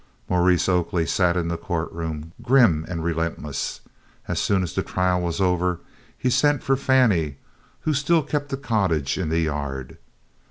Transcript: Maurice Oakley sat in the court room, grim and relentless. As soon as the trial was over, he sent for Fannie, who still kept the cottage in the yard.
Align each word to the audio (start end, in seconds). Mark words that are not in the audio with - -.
Maurice 0.27 0.67
Oakley 0.67 1.05
sat 1.05 1.37
in 1.37 1.47
the 1.47 1.59
court 1.59 1.91
room, 1.91 2.31
grim 2.41 2.87
and 2.89 3.03
relentless. 3.03 3.81
As 4.27 4.39
soon 4.39 4.63
as 4.63 4.73
the 4.73 4.81
trial 4.81 5.21
was 5.21 5.39
over, 5.39 5.79
he 6.17 6.31
sent 6.31 6.63
for 6.63 6.75
Fannie, 6.75 7.37
who 7.81 7.93
still 7.93 8.23
kept 8.23 8.49
the 8.49 8.57
cottage 8.57 9.19
in 9.19 9.29
the 9.29 9.41
yard. 9.41 9.99